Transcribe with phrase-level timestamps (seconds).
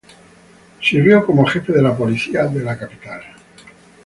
[0.81, 3.21] Sirvió como jefe de la policía de la capital.